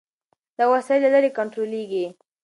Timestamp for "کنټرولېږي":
1.37-2.05